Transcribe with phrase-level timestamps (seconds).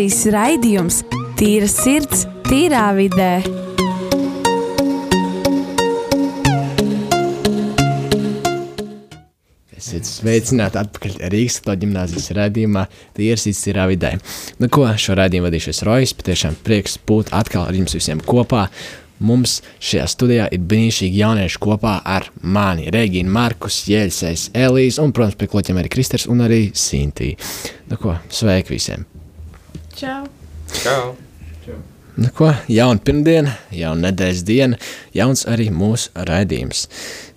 [0.00, 0.98] gimnāzijas raidījums
[1.36, 3.42] Tīra sirds, tīrā vidē.
[9.76, 12.86] Esiet sveicināti atpakaļ Rīgas Katoļu ģimnāzijas raidījumā
[13.18, 14.14] Tiesīs ir vidē.
[14.56, 18.70] Nu ko, šo raidījumu vadīšais Rojas, patiešām prieks būt atkal ar jums visiem kopā.
[19.20, 25.36] Mums šajā studijā ir brīnišķīgi jaunieši kopā ar mani, Regīnu, Markus, Jēlsēs, Elīze un, protams,
[25.36, 27.34] pie kloķiem arī Kristers un arī Sintī.
[27.92, 29.19] Nu ko, sveiki visiem!
[29.96, 30.24] Čau!
[30.84, 31.16] Čau!
[32.20, 34.78] Nu ko, jauna pirmdiena, jauna nedēļas diena,
[35.16, 36.82] jauns arī mūsu raidījums.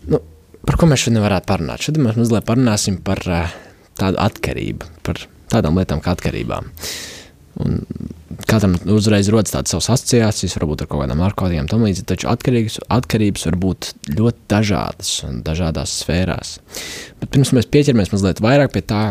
[0.10, 0.20] Nu,
[0.68, 1.86] par ko mēs šodien varētu parunāt?
[1.86, 3.54] Šodien mēs mazliet parunāsim par uh,
[4.00, 5.22] tādu atkarību, par
[5.54, 6.68] tādām lietām kā atkarībām.
[7.64, 7.84] Un
[8.50, 12.08] katram uzreiz rodas tādas savas asociācijas, varbūt ar kaut kādām narkotikām, tam līdzīgi.
[12.10, 16.58] Taču atkarības, atkarības var būt ļoti dažādas un dažādās sfērās.
[17.22, 19.04] Bet pirms mēs pieķeramies mazliet vairāk pie tā,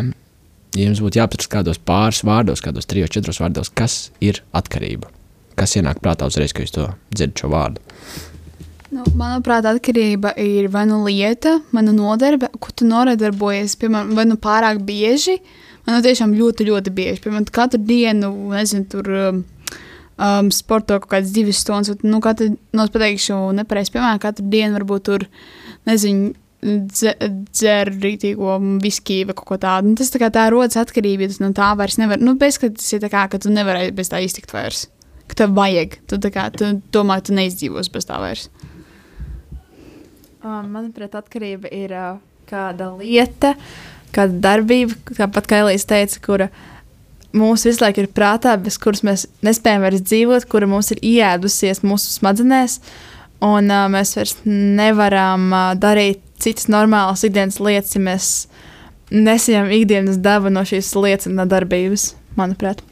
[0.76, 5.10] ja jums būtu jāpatras kādos pāris vārdos, kādos trijos, četros vārdos, kas ir atkarība.
[5.58, 7.82] Kas ienāk prātā uzreiz, kad jūs to dzirdat šo vārdu?
[8.92, 14.26] Nu, manuprāt, atkarība ir vai nu lieta, vai nu nodarbe, ko tu nodarbojies, piemēram, vai
[14.28, 15.38] nu pārāk bieži,
[15.86, 17.22] vai nu tiešām ļoti, ļoti bieži.
[17.24, 19.40] Piemēram, katru dienu, nezinu, tur um,
[20.18, 24.48] um, sporto kaut kādas divas stundas, vai, nu, katru, nu, es pateikšu nepareizi, piemēram, katru
[24.52, 25.24] dienu varbūt tur,
[25.88, 29.90] nezinu, dzer rītīgo viskiju vai kaut ko tādu.
[29.90, 32.60] Nu, tas tā kā tā rodas atkarība, ja tas no tā vairs nevar, nu, bez,
[32.62, 34.86] ka tas ir tā kā, ka tu nevari bez tā iztikt vairs.
[35.30, 38.46] Ka tev vajag, tu, kā, tu domā, tu neizdzīvos bez tā vairs.
[40.42, 42.14] Um, manuprāt, atkarība ir uh,
[42.50, 43.54] kāda lieta,
[44.14, 46.48] kāda darbība, tāpat kā Elīze teica, kura
[47.34, 51.82] mūsu visu laiku ir prātā, bez kuras mēs nespējam vairs dzīvot, kura mums ir iēdusies
[51.86, 52.80] mūsu smadzenēs,
[53.42, 58.30] un uh, mēs vairs nevaram uh, darīt citas normālas ikdienas lietas, ja mēs
[59.12, 62.82] nesaņemam ikdienas dabu no šīs lietas un no darbības, manuprāt.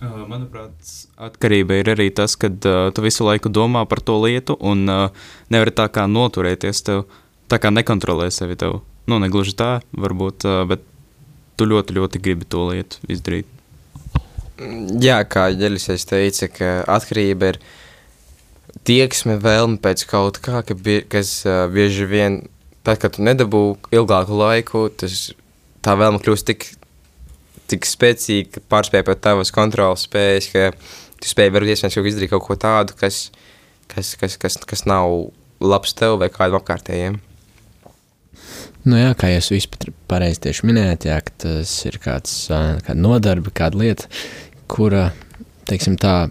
[0.00, 0.72] Uh, manuprāt,
[1.20, 5.26] atkarība ir arī tas, ka uh, tu visu laiku domā par to lietu un uh,
[5.52, 6.84] nevari tā kā noturēties.
[6.86, 7.04] Tev
[7.50, 8.56] tā kā nekontrolē sevi.
[8.56, 8.80] Tev.
[9.10, 10.86] Nu, ne gluži tā, varbūt, uh, bet
[11.60, 13.48] tu ļoti, ļoti gribi to lietu izdarīt.
[15.00, 17.58] Jā, kā Jelisēs teica, ka atkarība ir
[18.88, 22.42] tieksme, vēlme pēc kaut kā, ka bie, kas uh, bieži vien,
[22.86, 23.64] tad, kad tu nedabū
[23.94, 25.30] ilgāku laiku, tas
[25.84, 26.70] tā vēlme kļūst tik
[27.70, 30.70] tik spēcīgi, ka pārspēj pat tavas kontrolas spējas, ka
[31.20, 33.28] tu spēj varbūt iespējams kaut izdarīt kaut ko tādu, kas,
[33.92, 35.30] kas, kas, kas, kas nav
[35.62, 37.20] labs tev vai kādam apkārtējiem.
[38.88, 43.76] Nu jā, kā jūs visi pareizi tieši minējāt, jā, tas ir kāds, kāda nodarbe, kāda
[43.82, 44.08] lieta,
[44.72, 45.10] kura,
[45.68, 46.30] teiksim tā,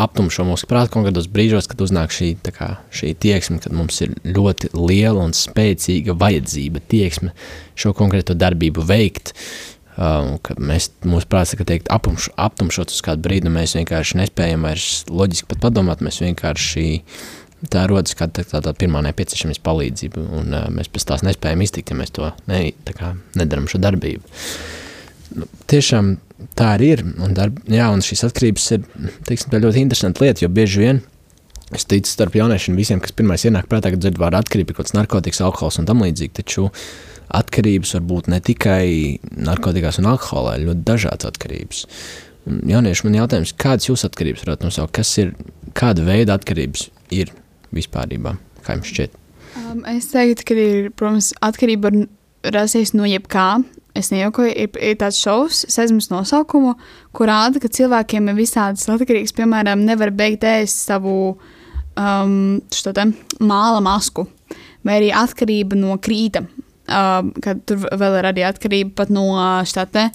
[0.00, 4.14] aptumšo mūsu prātu kaut kādos brīžos, kad uznāk šī, kā, šī tieksme, kad mums ir
[4.24, 7.32] ļoti liela un spēcīga vajadzība tieksme
[7.78, 9.34] šo konkrēto darbību veikt.
[9.92, 14.64] Um, mēs, mūsu prāts ir teikt, apumš, aptumšot uz kādu brīdi, un mēs vienkārši nespējam
[14.64, 16.86] vairs loģiski pat padomāt, mēs vienkārši
[17.70, 21.66] tā rodas kā tā, tā, tā pirmā nepieciešamības palīdzība, un uh, mēs pēc tās nespējam
[21.66, 24.24] iztikt, ja mēs to ne, kā, nedaram šo darbību.
[25.36, 26.16] Nu, tiešām
[26.58, 28.84] tā arī ir, un, darb, jā, un šīs atkarības ir,
[29.28, 31.00] teiksim, ļoti interesanta lieta, jo bieži vien,
[31.72, 34.96] es ticu starp jauniešiem visiem, kas pirmais ienāk prātā, kad dzird vārdu atkarība, kaut kāds
[34.96, 36.68] narkotikas, alkohols un tam līdzīgi, taču
[37.32, 38.84] atkarības var būt ne tikai
[39.48, 41.86] narkotikās un alkoholā, ļoti dažādas atkarības.
[42.50, 45.32] Un jaunieši man jautājums, kādas jūs atkarības varētu nosaukt, kas ir,
[45.78, 47.30] kāda veida atkarības ir
[47.72, 48.34] vispārībā,
[48.66, 49.20] kā jums šķiet?
[49.60, 53.62] Um, es teiktu, ka ir, protams, atkarība var rasties no jebkā.
[53.98, 56.74] Es nejaukoju, ir, ir tāds šovs, sezmas nosaukumu,
[57.12, 63.06] kur rāda, ka cilvēkiem ir visādas atkarības, piemēram, nevar beigt ēst savu um, te,
[63.44, 64.24] māla masku,
[64.80, 66.46] vai arī atkarība no krīta
[66.88, 69.26] uh, kad tur vēl ir arī atkarība no
[69.68, 70.08] štāte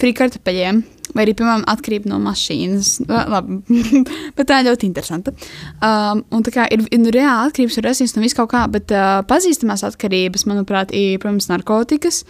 [0.00, 0.82] frīkartupeļiem.
[1.14, 2.96] Vai arī, piemēram, atkarība no mašīnas.
[3.06, 3.60] Labi,
[4.36, 5.34] bet tā ir ļoti interesanta.
[5.78, 8.64] Um, un tā kā ir, ir nu, reāli atkarības var rasties no vis kaut kā,
[8.72, 12.24] bet uh, pazīstamās atkarības, manuprāt, ir, protams, narkotikas,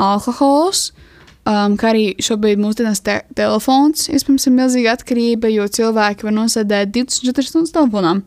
[0.00, 0.88] alkohols,
[1.46, 6.92] um, kā arī šobrīd mūsdienās te telefons, iespējams, ir milzīga atkarība, jo cilvēki var nosēdēt
[6.96, 8.18] 24 stundas telefonā.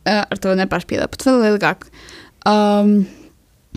[0.00, 1.88] Uh, ar to nepārspīlēt, pat vēl ilgāk.
[2.48, 3.02] Um,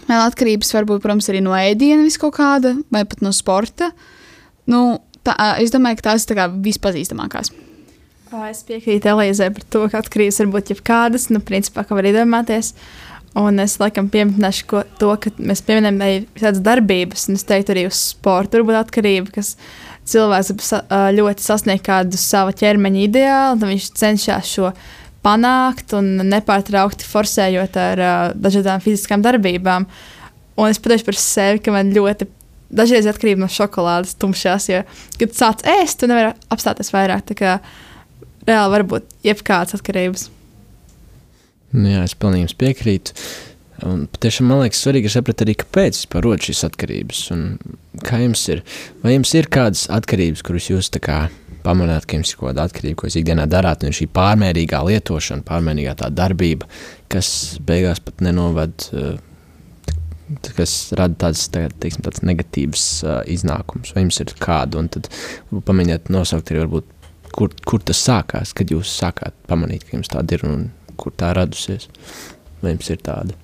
[0.03, 3.91] Vēl atkarības var būt, protams, arī no ēdiena vis kaut kāda, vai pat no sporta.
[4.69, 7.53] Nu, tā, es domāju, ka tās ir tā vispazīstamākās.
[8.49, 12.73] Es piekrītu Elīzei par to, ka atkarības var būt jebkādas, nu, principā, kā var iedomāties.
[13.39, 17.73] Un es laikam pieminēšu ko, to, ka mēs pieminam arī tādas darbības, un es teiktu
[17.73, 18.53] arī uz sporta.
[18.53, 19.55] Tur būtu atkarība, kas
[20.09, 20.73] cilvēks
[21.17, 24.69] ļoti sasniegt kādu savu ķermeņa ideālu, un viņš cenšas šo
[25.23, 29.87] panākt un nepārtraukti forsējot ar uh, dažādām fiziskām darbībām.
[30.59, 32.27] Un es pateikšu par sevi, ka man ļoti
[32.73, 34.83] dažreiz atkarība no šokolādes tumšās, jo,
[35.21, 37.25] kad sāc ēst, tu nevari apstāties vairāk.
[37.31, 37.57] Tā kā
[38.45, 40.27] reāli var būt jebkādas atkarības.
[41.73, 43.15] Nu, jā, es pilnīgi piekrītu.
[43.83, 47.23] Un patiešām man liekas, svarīgi ir saprast arī, kāpēc vispār rodas šīs atkarības.
[47.33, 47.41] Un
[48.05, 48.61] kā jums ir?
[49.01, 51.17] Vai jums ir kādas atkarības, kuras jūs kā,
[51.65, 55.45] pamanāt, ka jums ir kaut kāda atkarība, ko jūs ikdienā darāt, un šī pārmērīgā lietošana,
[55.47, 56.69] pārmērīgā tā darbība,
[57.11, 58.87] kas beigās pat nenoved,
[60.57, 63.95] kas rada tādas, tā, teiksim, tādas negatīvas uh, iznākumus.
[63.95, 64.79] Vai jums ir kāda?
[64.79, 65.09] Un tad
[65.51, 66.87] pamēģiniet nosaukt arī, varbūt,
[67.35, 70.65] kur, kur tas sākās, kad jūs sākāt pamanīt, ka jums tāda ir un
[71.03, 71.89] kur tā radusies.
[72.63, 73.35] Vai jums ir tāda?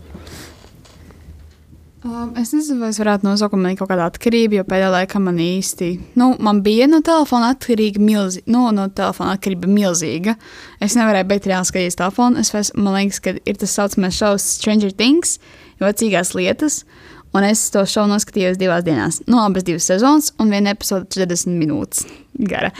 [1.99, 5.19] Um, es nezinu, vai es varētu nosaukt, man ir kaut kāda atkarība, jo pēdējā laikā
[5.19, 5.89] man īsti,
[6.21, 10.37] nu, man bija no telefona atkarīga milzīga, nu, no telefona atkarība milzīga.
[10.79, 12.39] Es nevarēju beigt reāli skatīties telefonu.
[12.39, 15.35] Es vairs, man liekas, ka ir tas saucamais šovs Stranger Things,
[15.83, 16.85] jocīgās lietas,
[17.35, 19.19] un es to šovu noskatījos divās dienās.
[19.27, 22.07] No abas divas sezonas, un viena epizode 40 minūtes
[22.47, 22.71] gara.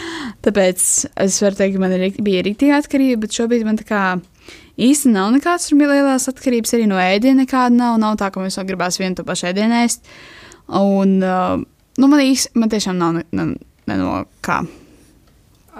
[0.48, 0.90] Tāpēc
[1.26, 4.04] es varu teikt, ka man ir, bija rīktīga atkarība, bet šobrīd man tā kā
[4.80, 6.76] īsti nav nekādas lielās atkarības.
[6.78, 7.98] Arī no ēdiena nekāda nav.
[8.02, 10.10] Nav tā, ka mums vēl gribās vienu to pašu ēdienu ēst.
[10.80, 11.56] Un uh,
[12.00, 13.50] nu, man īsti, man tiešām nav ne, ne,
[13.90, 14.62] ne no kā.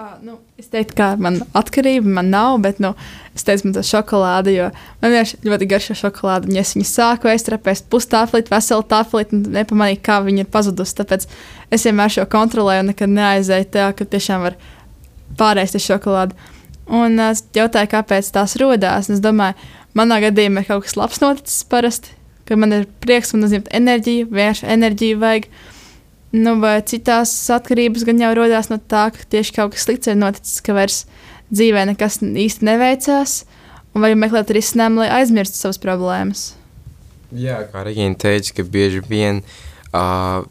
[0.00, 2.94] Uh, nu, es teiktu, ka man atkarība man nav, bet nu,
[3.36, 4.68] es teicu, man tā šokolāde, jo
[5.02, 6.52] man vienkārši ļoti garšo šokolāde.
[6.56, 10.96] Ja es viņu sāku aiztrapēt pustāflīt, veselu tāflīt, un nepamanīju, kā viņa ir pazudusi.
[11.02, 11.26] Tāpēc
[11.76, 14.56] es vienmēr šo kontrolēju un nekad neaizēju tā, ka tiešām var
[15.36, 16.38] pārēst uz šokolādi.
[16.90, 19.10] Un es jautāju, kāpēc tās radās.
[19.12, 19.54] Es domāju,
[19.94, 22.16] manā gadījumā ir kaut kas labs noticis parasti,
[22.48, 25.50] ka man ir prieks un nozīmē enerģija, vienkārši enerģiju vajag.
[26.30, 30.18] Nu, vai citās atkarības gan jau radās no tā, ka tieši kaut kas slikts ir
[30.18, 31.04] noticis, ka vairs
[31.50, 33.40] dzīvē nekas īsti neveicās,
[33.94, 36.52] un vai meklēt risinājumu, lai aizmirstu savas problēmas.
[37.34, 39.42] Jā, kā Regīna teica, ka bieži vien
[39.90, 40.46] uh,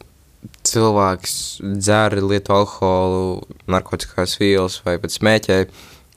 [0.67, 1.33] cilvēks
[1.79, 3.41] dzer, lieto alkoholu,
[3.71, 5.59] narkotikās vielas vai pat smēķē,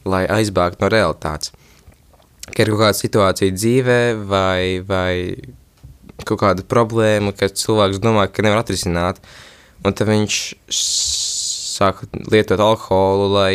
[0.09, 1.53] lai aizbēgtu no realitātes.
[2.53, 5.15] Ka ir kaut kāda situācija dzīvē vai, vai
[6.27, 9.23] kaut kāda problēma, ka cilvēks domā, ka nevar atrisināt,
[9.87, 10.41] un tad viņš
[10.73, 13.53] sāk lietot alkoholu, lai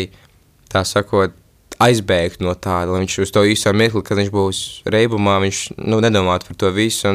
[0.71, 1.35] tā sakot,
[1.83, 5.99] aizbēgt no tā, lai viņš uz to īso mirkli, kad viņš būs reibumā, viņš nu,
[6.01, 7.13] nedomātu par to visu,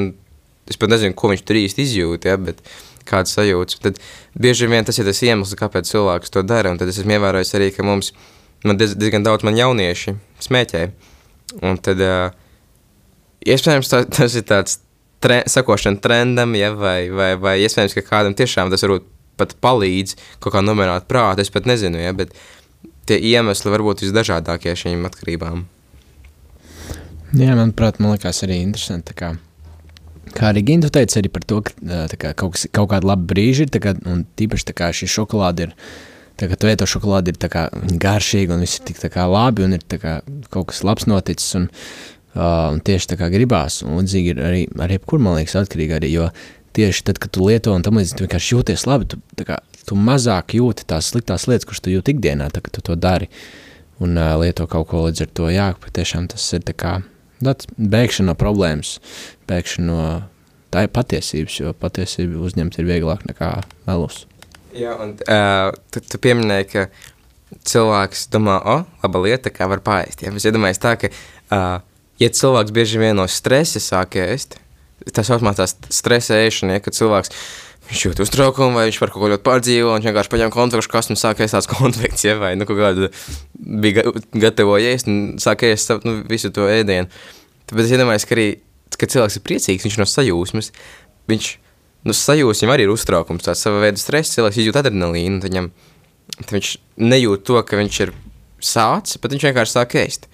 [0.71, 2.63] es pat nezinu, ko viņš tur īsti izjūt, ja, bet
[3.09, 3.81] kāds sajūts.
[3.83, 3.99] Tad
[4.39, 7.55] bieži vien tas ir tas iemesls, kāpēc cilvēks to dara, un tad es esmu ievērojis
[7.59, 8.13] arī, ka mums
[8.69, 10.87] man diez, diezgan daudz man jaunieši smēķē,
[11.67, 12.31] un tad uh,
[13.47, 14.81] iespējams tā, tas ir tāds
[15.23, 19.09] tre, sakošana trendam, ja, vai, vai, vai iespējams, ka kādam tiešām tas varbūt
[19.41, 22.35] pat palīdz kaut kā nomierināt prātu, es pat nezinu, ja, bet
[23.09, 25.65] tie iemesli var būt visdažādākie šīm atkarībām.
[27.33, 29.15] Jā, manuprāt, man liekas arī interesanti.
[29.17, 29.33] Kā,
[30.37, 31.73] kā arī Gintu teica, arī par to, ka
[32.13, 35.77] kā, kaut, kas, kaut kāda laba brīža ir, kā, un tīpaši kā šī šokolāde ir.
[36.43, 37.69] Tā kā tu ēto šokolādi, ir kā,
[38.03, 40.17] garšīga un viss ir tik kā, labi, un ir kā,
[40.51, 41.53] kaut kas labs noticis.
[41.55, 41.69] Un,
[42.35, 45.95] uh, un tieši tā kā gribās, un līdzīgi ir arī ar jebkuru, man liekas, atkarīgi
[46.01, 46.11] arī.
[46.17, 46.27] Jo
[46.75, 49.07] tieši tad, kad tu lieto un tam līdzīgi, tu vienkārši jūties labi.
[49.13, 52.83] Tu, kā, tu mazāk jūti tās sliktās lietas, kuras tu jūti ikdienā, tad, kad tu
[52.91, 53.31] to dari.
[54.03, 56.97] Un uh, lieto kaut ko līdz ar to, jā, patiešām tas ir tā kā
[57.39, 58.97] tāds bēgšana no problēmas,
[59.47, 60.03] bēgšana no
[60.75, 63.55] tā ir patiesības, jo patiesību uzņemt ir vieglāk nekā
[63.87, 64.25] melus.
[64.73, 66.87] Jā, un uh, tu, tu pieminēji, ka
[67.69, 70.25] cilvēks domā, o, laba lieta, kā var pāriest.
[70.25, 70.33] Ja?
[70.33, 71.11] Es iedomājos tā, ka,
[71.53, 71.83] uh,
[72.23, 74.57] ja cilvēks bieži vien no stresa sāk ēst,
[75.13, 77.33] tā saucamā tā stresa ēšana, ja, kad cilvēks
[77.91, 81.15] viņš jūt uztraukumu, vai viņš par kaut ko ļoti pārdzīvo, viņš vienkārši paņem konfekšu kastu
[81.15, 83.11] un sāk ēst tās konfekts, ja, vai nu kaut kādu
[83.83, 84.07] bija
[84.47, 87.11] gatavo ēst un sāk ēst nu, visu to ēdienu.
[87.69, 88.47] Tāpēc es iedomājos, ka arī,
[88.97, 90.73] kad cilvēks ir priecīgs, viņš no sajūsmas,
[91.31, 91.51] viņš,
[92.07, 95.71] nu, sajūsmam arī ir uztraukums, tāds sava veida stress, cilvēks izjūt adrenalīnu, tad, viņam,
[96.39, 96.73] tad viņš
[97.13, 98.15] nejūt to, ka viņš ir
[98.63, 100.29] sācis, bet viņš vienkārši sāk ēst.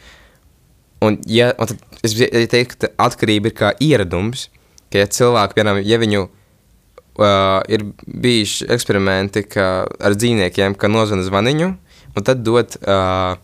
[1.05, 2.17] Un, ja, un tad es
[2.51, 4.49] teiktu, ka atkarība ir kā ieradums,
[4.93, 11.27] ka ja cilvēki, piemēram, ja viņu uh, ir bijuši eksperimenti ka, ar dzīvniekiem, ka nozvana
[11.27, 11.69] zvaniņu,
[12.15, 13.37] un tad dot, uh,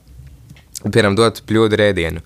[0.83, 2.25] piemēram, dot bļodu rēdienu.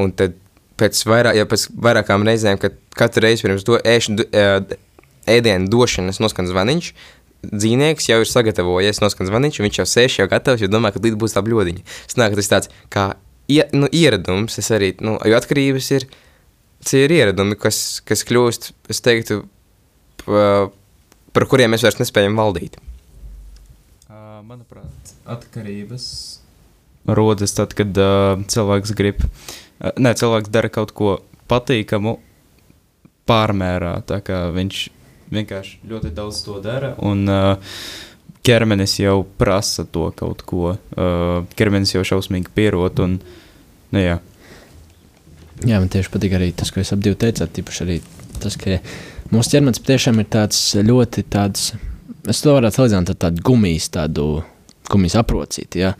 [0.00, 0.36] Un tad
[0.80, 4.78] pēc, vairāk, ja pēc vairākām reizēm, kad katru reizi pirms do, ēšana, uh,
[5.30, 6.92] ēdienu došanas noskan zvaniņš,
[7.46, 11.18] dzīvnieks jau ir sagatavojies, noskan zvaniņš, viņš jau sēž jau gatavs, jo domā, ka līdz
[11.20, 11.86] būs tā bļodiņa.
[12.10, 13.06] Sanāk, tas tāds kā
[13.50, 16.06] ie, nu, ieradums, es arī, nu, jo atkarības ir,
[16.82, 19.42] tas ir ieradumi, kas, kas kļūst, es teiktu,
[20.24, 20.44] pa,
[21.36, 22.78] par kuriem mēs vairs nespējam valdīt?
[24.50, 26.04] Manuprāt, atkarības
[27.06, 31.12] rodas tad, kad uh, cilvēks grib, uh, ne, cilvēks dara kaut ko
[31.50, 32.16] patīkamu
[33.30, 34.80] pārmērā, tā kā viņš
[35.34, 36.94] vienkārši ļoti daudz to dara.
[37.06, 37.74] Un, uh,
[38.46, 40.74] ķermenis jau prasa to kaut ko.
[40.94, 43.02] Uh, ķermenis jau šausmīgi pierod.
[43.04, 43.18] Un,
[43.92, 44.18] nu, jā.
[45.60, 47.52] Jā, man tieši patīk arī tas, ko jūs ap divi teicāt.
[47.56, 47.98] Tīpaši arī
[48.40, 48.80] tas, ka
[49.34, 51.74] mūsu ķermenis patiešām ir tāds ļoti tāds,
[52.30, 54.30] es to varētu salīdzināt ar tādu gumijas, tādu
[54.90, 55.84] gumijas aprocīti.
[55.84, 55.94] Jā.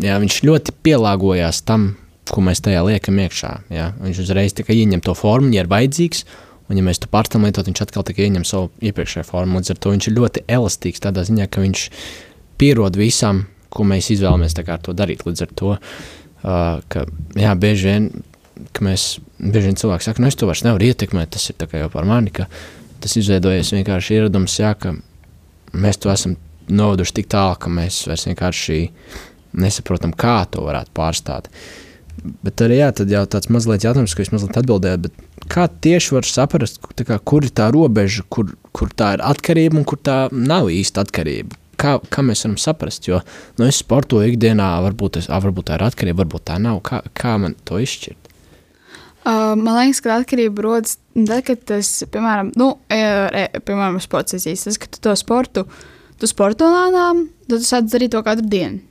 [0.00, 1.90] Jā, viņš ļoti pielāgojās tam,
[2.30, 3.52] ko mēs tajā liekam iekšā.
[3.74, 3.90] Jā.
[4.00, 6.24] Viņš uzreiz ieņem to formu, ja ir vajadzīgs.
[6.66, 9.60] Un, ja mēs to pārstāvam lietot, viņš atkal ieņem savu iepriekšējo formu.
[9.60, 11.84] Līdz ar to viņš ir ļoti elastīgs tādā ziņā, ka viņš
[12.58, 15.22] pierod visam, ko mēs izvēlamies to darīt.
[15.26, 17.04] Līdz ar to, uh, ka
[17.38, 18.08] jā, bieži vien,
[18.74, 19.06] ka mēs,
[19.38, 22.32] bieži vien cilvēki saka, nu es to vairs nevaru ietekmēt, tas ir jau par mani,
[22.34, 22.48] ka
[23.04, 24.94] tas izveidojies vienkārši ieradums, jā, ka
[25.76, 28.86] mēs to esam novaduši tik tālu, ka mēs vairs vienkārši
[29.60, 31.50] nesaprotam, kā to varētu pārstāt.
[32.44, 35.08] Bet arī jā, tad jau tāds mazliet jautājums, ko jūs mazliet atbildējāt,
[35.52, 39.86] kā tieši var saprast, kā, kur ir tā robeža, kur, kur tā ir atkarība un
[39.88, 41.58] kur tā nav īsta atkarība?
[41.76, 43.04] Kā, kā mēs varam saprast?
[43.08, 43.20] Jo
[43.58, 46.80] nu, es sportoju ikdienā, varbūt, es, varbūt tā ir atkarība, varbūt tā nav.
[46.86, 48.32] Kā, kā man to izšķirt?
[49.26, 54.78] Man liekas, ka atkarība rodas tad, kad tas, piemēram, nu, e, piemēram sports izsīs, tas,
[54.78, 55.66] ka tu to sportu,
[56.20, 58.84] tu sporto lēnām, tad tu sāc darīt to katru dienu.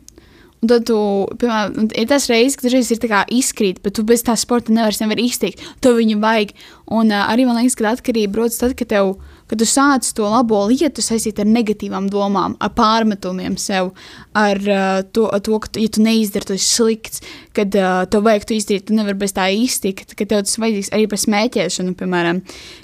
[0.63, 0.97] Un tad, tu,
[1.41, 5.21] piemēram, ir tas reizes, kad dažreiz ir izkrīt, bet tu bez tā sporta nevari nevar
[5.21, 5.61] iztikt.
[5.85, 6.55] To viņam vajag.
[6.89, 10.07] Un uh, arī man liekas, ka atkarība rodas tad, kad tev ir kad tu sāc
[10.17, 13.91] to labo lietu saistīt ar negatīvām domām, ar pārmetumiem sev,
[14.37, 17.21] ar uh, to, to, ka, tu, ja tu neizdari, tas ir slikts,
[17.55, 20.91] kad uh, tev vajag to izdarīt, tu nevari bez tā iztikt, ka tev tas vajadzīgs
[20.95, 22.41] arī par smēķēšanu, piemēram,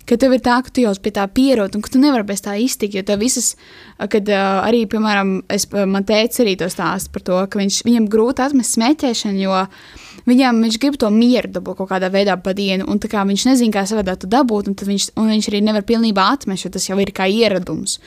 [0.10, 2.46] ka tev ir tā, ka tu jau pie tā pierod un ka tu nevari bez
[2.46, 3.56] tā iztikt, jo tev visas,
[3.98, 8.10] kad uh, arī, piemēram, es, man teica arī to stāstu par to, ka viņš, viņam
[8.12, 9.66] grūti atmest smēķēšanu, jo
[10.30, 13.86] Viņam viņš grib to mieru dabūt kaut kādā veidā pa dienu, un viņš nezina, kā
[13.90, 17.12] savādāk to dabūt, un, viņš, un viņš arī nevar pilnībā atmest, jo tas jau ir
[17.16, 18.00] kā ieradums.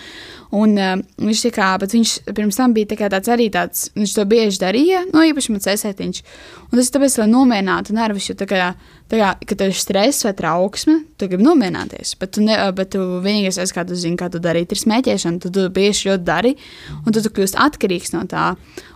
[0.55, 4.61] Un, uh, viņš, kā, viņš pirms tam bija tā tāds arī tāds, viņš to bieži
[4.63, 6.21] darīja, no īpaši man cēsētiņš.
[6.69, 8.69] Un tas ir tāpēc, lai nomierinātu nervus, jo tā kā,
[9.11, 12.15] tā kā kad tev ir stress vai trauksme, tu gribi nomierināties.
[12.21, 15.43] Bet tu, ne, bet tu vienīgais, es, kā tu zini, kā tu darīt, ir smēķēšana.
[15.43, 16.55] Tu to bieži ļoti dari,
[17.03, 18.53] un tu, tu kļūsi atkarīgs no tā.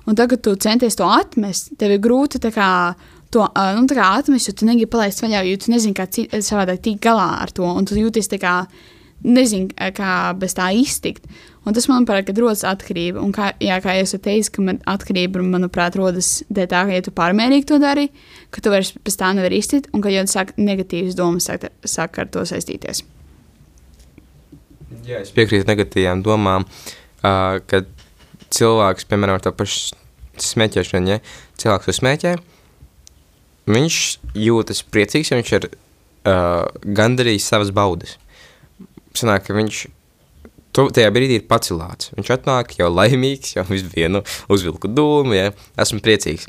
[0.09, 2.69] Un tagad tu centies to atmest, tev ir grūti kā,
[3.35, 7.03] to nu, kā atmest, jo tu negribi palaist vaļā, jo tu nezini, kā savādāk tikt
[7.09, 7.67] galā ar to.
[7.67, 8.61] Un tu jūties tā kā
[9.25, 11.27] nezinu, kā bez tā iztikt.
[11.67, 13.21] Un tas, manuprāt, ir rodas atkarība.
[13.21, 17.05] Un kā, jā, kā jau teicu, ka man atkarība, manuprāt, rodas dēļ tā, ka, ja
[17.05, 18.07] tu pārmērīgi to dari,
[18.55, 22.21] ka tu vairs pēc tā nevari iztikt, un ka jau sāk negatīvas domas sāk, sāk
[22.23, 23.03] ar to saistīties.
[25.09, 27.91] Jā, es piekrītu negatīvām domām, uh, kad
[28.55, 29.99] cilvēks, piemēram, ar to pašu
[30.41, 31.21] smēķēšanu, ja
[31.61, 32.33] cilvēks to smēķē,
[33.69, 34.01] viņš
[34.41, 36.65] jūtas priecīgs, ja viņš ir uh,
[36.97, 38.17] gandarījis savas baudas.
[39.17, 39.85] Sanāk, ka viņš
[40.77, 42.13] to, tajā brīdī ir pacilāts.
[42.17, 44.23] Viņš atnāk jau laimīgs, jau vienu
[44.53, 46.49] uzvilku dūmu, ja esmu priecīgs.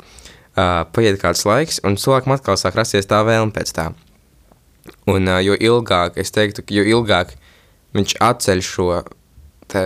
[0.50, 3.90] Uh, paiet kāds laiks, un cilvēkam atkal sāk rasties tā vēlme pēc tā.
[5.08, 7.36] Un uh, jo ilgāk, es teiktu, jo ilgāk
[7.96, 8.88] viņš atceļ šo
[9.70, 9.84] te,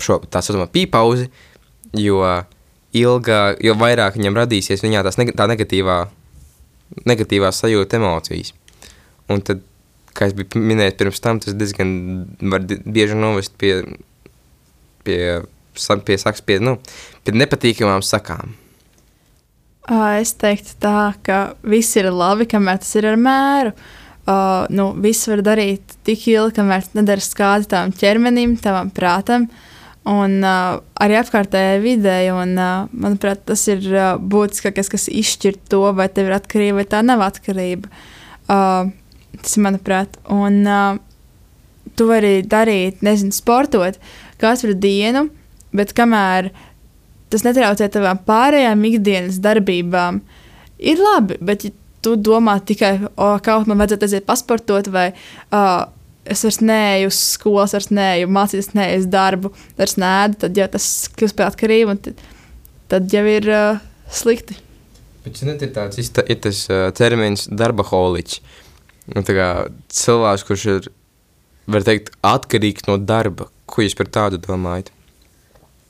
[0.00, 1.30] šo tā saucamā pīpauzi,
[1.96, 2.20] jo
[2.96, 5.98] ilgāk, jo vairāk viņam radīsies viņā tās neg tā negatīvā,
[7.08, 8.52] negatīvā sajūta emocijas.
[9.32, 9.64] Un tad,
[10.16, 11.90] kā es biju minējis pirms tam, tas diezgan
[12.52, 13.78] var bieži novest pie,
[15.06, 15.20] pie,
[15.76, 16.78] pie, saks, pie, nu,
[17.24, 18.56] pie nepatīkamām sakām.
[19.86, 23.76] Es teiktu tā, ka viss ir labi, kamēr tas ir ar mēru.
[24.26, 29.46] Uh, nu, viss var darīt tik ilgi, kamēr tas nedara skādi tavam ķermenim, tavam prātam.
[30.10, 32.32] Un uh, arī apkārtējai videi.
[32.34, 36.88] Un, uh, manuprāt, tas ir uh, būtiskākais, kas izšķir to, vai tev ir atkarība vai
[36.90, 37.90] tā nav atkarība.
[38.50, 38.90] Uh,
[39.42, 40.18] tas ir manuprāt.
[40.32, 40.98] Un uh,
[41.96, 43.98] tu vari darīt, nezinu, sportot
[44.40, 45.26] katru dienu,
[45.76, 46.50] bet kamēr
[47.32, 50.20] tas netraucē tavām pārējām ikdienas darbībām,
[50.78, 51.40] ir labi.
[51.44, 51.74] Bet, ja
[52.06, 55.88] tu domā tikai, o, kaut man vajadzētu aiziet pasportot vai uh,
[56.26, 60.68] es vairs neeju uz skolas, vairs neeju mācīties, neeju uz darbu, vairs nēdu, tad jau
[60.76, 62.22] tas kļūst par atkarību, un tad,
[62.92, 64.58] tad jau ir uh, slikti.
[65.26, 68.62] Bet šeit ir tāds ir tas uh, termins darba holiķis.
[69.14, 70.88] Nu, cilvēks, kurš ir,
[71.86, 73.50] teikt, atkarīgs no darba.
[73.66, 74.92] Ko jūs par tādu domājat?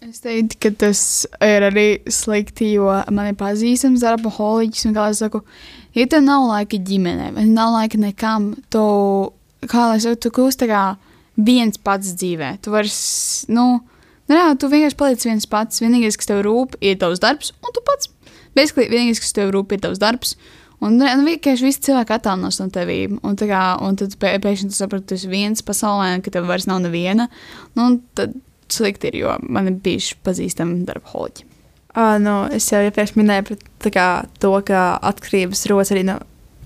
[0.07, 1.01] Es teiktu, ka tas
[1.43, 5.41] ir arī slikti, jo man ir pazīstams darba holiķis, kā es saku,
[5.97, 8.85] ja tev nav laika ģimenei, vai nav laika nekam, to
[9.67, 10.85] kā lai saku, tu kļūsi kā
[11.37, 12.53] viens pats dzīvē.
[12.63, 12.99] Tu vairs,
[13.53, 13.67] nu,
[14.31, 15.83] nē, tu vienkārši paliec viens pats.
[15.83, 18.13] Vienīgais, kas tev rūp, ir tavs darbs, un tu pats.
[18.57, 20.37] Basically, vienīgais, kas tev rūp, ir tavs darbs,
[20.85, 23.15] Un nu, vienkārši visi cilvēki attālinās no tevis.
[23.25, 26.49] Un, kā, un tad pē, pēkšņi tu saproti, ka tu esi viens pasaulē, ka tev
[26.51, 27.31] vairs nav neviena.
[27.75, 28.37] Nu, un tad
[28.73, 31.47] slikti ir, jo man ir bijuši pazīstami darba holiķi.
[31.97, 34.07] Uh, nu, es jau iepriekš minēju par kā,
[34.43, 36.19] to, ka atkarības rodas arī no,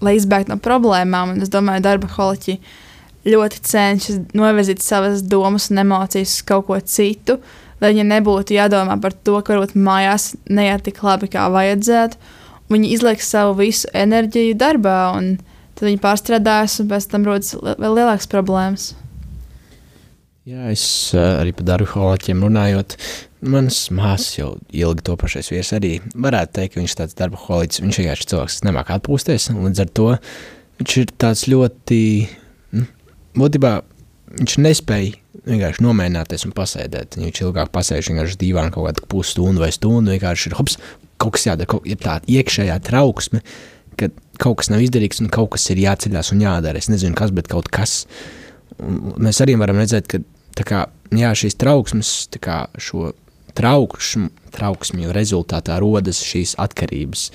[0.03, 1.37] lai izbēgtu no problēmām.
[1.37, 2.57] Un es domāju, ka darba holiķi
[3.31, 7.39] ļoti cenšas novirzīt savas domas un emocijas uz kaut ko citu,
[7.79, 12.19] lai viņiem nebūtu jādomā par to, ka varbūt mājās neiet tik labi, kā vajadzētu.
[12.71, 15.37] Viņi izliek savu visu enerģiju darbā, un
[15.75, 18.93] tad viņi pārstrādājas, un pēc tam rodas vēl lielākas problēmas.
[20.49, 20.85] Jā, es
[21.15, 22.95] arī par darbu holiķiem runājot.
[23.51, 27.41] Mans māsas jau ilgi to pašais vīrs arī varētu teikt, ka viņš ir tāds darba
[27.43, 27.83] holiķis.
[27.85, 30.09] Viņš vienkārši cilvēks, nemāk atpūsties, un līdz ar to
[30.81, 32.01] viņš ir tāds ļoti,
[32.77, 32.87] nu,
[33.39, 33.75] būtībā
[34.41, 37.21] viņš nespēja vienkārši nomēnāties un pasēdēt.
[37.21, 40.77] Viņš ilgāk pasēž vienkārši divām kaut kādu pusstundu vai stundu, vienkārši ir hops,
[41.21, 43.43] kaut kas jādara, kaut, ir tāda iekšējā trauksme,
[44.01, 44.11] ka
[44.41, 46.81] kaut kas nav izdarīts un kaut kas ir jāceļās un jādara.
[46.81, 48.05] Es nezinu, kas, bet kaut kas.
[48.81, 50.23] Un mēs arī varam redzēt, ka
[50.67, 50.85] kā,
[51.15, 52.13] jā, šīs trauksmes,
[52.43, 53.13] kā, šo
[53.57, 57.27] trauksmu, trauksmju rezultātā rodas šīs atkarības,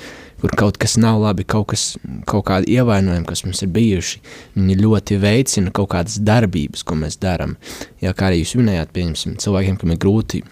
[0.41, 1.85] kur kaut kas nav labi, kaut, kas,
[2.29, 4.21] kaut kādi ievainojumi, kas mums ir bijuši,
[4.55, 7.55] viņi ļoti veicina kaut kādas darbības, ko mēs darām.
[8.03, 10.43] Jā, kā arī jūs minējāt, pieņemsim, cilvēkiem, kam ir grūti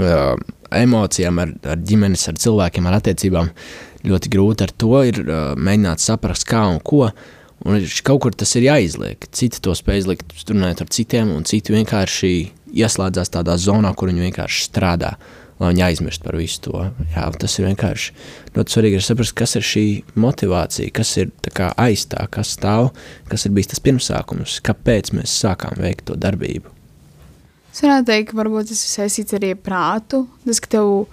[0.00, 0.34] uh,
[0.74, 3.52] emocijām, ar, ar ģimenes, ar cilvēkiem, ar attiecībām.
[4.04, 7.08] Ļoti grūti ar to ir uh, mēģināt saprast, kā un ko.
[7.64, 9.24] Un kaut kur tas ir jāizliek.
[9.32, 12.34] Citi to spēj izlikt, runājot ar citiem, un citi vienkārši
[12.74, 15.14] ieslēdzās tādā zonā, kur viņi vienkārši strādā,
[15.62, 16.82] lai viņi aizmirst par visu to.
[17.14, 18.12] Jā, tas ir vienkārši
[18.58, 19.86] ļoti svarīgi saprast, kas ir šī
[20.20, 22.90] motivācija, kas ir tā aiz tā, kas stāv,
[23.30, 26.74] kas ir bijis tas pirmsākums, kāpēc mēs sākām veikt to darbību.
[27.74, 30.20] Es varētu teikt, ka varbūt tas ir saistīts arī ar prātu.
[30.44, 31.08] Tas, ka tev,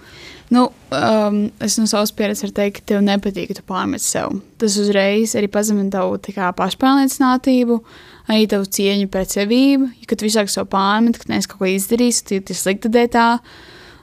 [0.54, 4.36] nu, um, es no savas pieredzes varu teikt, ka tev nepatīk, ka tu pārmet sev.
[4.62, 6.20] Tas uzreiz arī pazemina tavu
[6.60, 7.80] pašpārliecinātību,
[8.28, 9.90] arī tavu cieņu pret sevību.
[10.04, 13.10] Ja kad tu visāk sev pārmet, ka neesi kaut ko izdarījis, tad ir slikta dēļ
[13.18, 13.28] tā.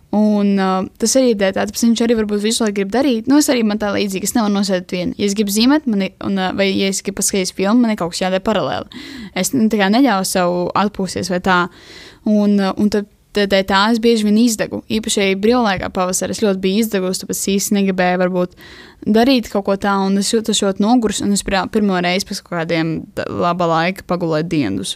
[0.10, 3.28] Un, uh, tas arī ir tāds, ka viņš arī varbūt visu laiku grib darīt.
[3.30, 5.14] Nu, es arī man tā līdzīgi, es nevaru nosēdēt vienu.
[5.22, 7.94] Ja es gribu zīmēt, man ir, un, uh, vai ja es gribu paskatīties filmu, man
[7.94, 9.04] ir kaut kas jādara paralēli.
[9.38, 11.60] Es nu, neļauju sev atpūsties vai tā.
[12.30, 14.80] Un, un tad Tādēļ tā es bieži vien izdegu.
[14.90, 18.56] Īpaši brīvlaikā pavasarī es ļoti biju izdegusi, tāpēc īsti negribēju varbūt
[19.06, 21.22] darīt kaut ko tādu, un es jūtos ļoti noguris.
[21.22, 22.96] Es pirmo reizi pēc kādiem
[23.30, 24.96] laba laika pagulēju dienas,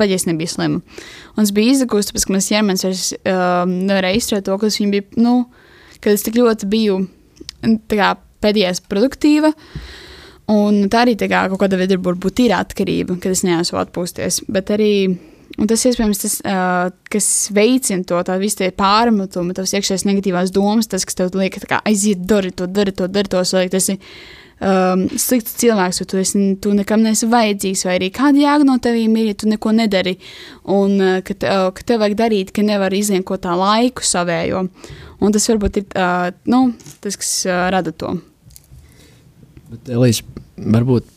[0.00, 0.80] paģies nebija slima.
[1.36, 4.96] Un es biju izdegusi, tāpēc ka mans ķermenis vairs um, nevarēja izturēt to, kas viņa
[4.96, 5.36] bija, nu,
[6.00, 6.98] kad es tik ļoti biju
[7.92, 9.52] kā, pēdējais produktīva.
[10.48, 14.46] Un tā arī tā kā, kaut kāda veida varbūt ir atkarība, kad es neesmu atpūsties.
[14.48, 14.94] Bet arī
[15.56, 20.90] Un tas iespējams tas, uh, kas veicina to visu tie pārmetumu, tavas iekšējās negatīvās domas,
[20.90, 24.00] tas, kas tev liek, kā aiziet, dari to, dari to, dari to, vai tas ir
[24.60, 28.76] um, slikts cilvēks, vai tu, esi, tu nekam neesi vajadzīgs, vai arī kāda jēga no
[28.82, 30.16] tevīm ir, ja tu neko nedari,
[30.76, 34.66] un uh, ka, uh, ka tev vajag darīt, ka nevar izliekot tā laiku savējo.
[35.24, 36.66] Un tas varbūt ir uh, nu,
[37.00, 38.16] tas, kas uh, rada to.
[39.70, 40.20] Bet, Elīs,
[40.56, 41.08] varbūt